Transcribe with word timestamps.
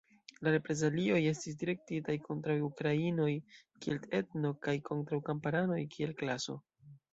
La 0.45 0.51
reprezalioj 0.53 1.19
estis 1.31 1.57
direktitaj 1.63 2.15
kontraŭ 2.23 2.57
ukrainoj 2.69 3.29
kiel 3.85 4.01
etno 4.23 4.53
kaj 4.67 4.77
kontraŭ 4.91 5.23
kamparanoj 5.31 5.81
kiel 5.97 6.19
klaso. 6.25 6.61